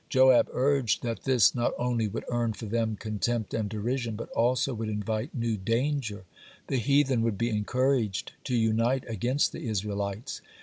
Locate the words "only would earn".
1.77-2.53